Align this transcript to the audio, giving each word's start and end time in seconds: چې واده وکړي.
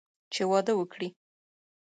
چې 0.33 0.41
واده 0.51 0.73
وکړي. 0.77 1.09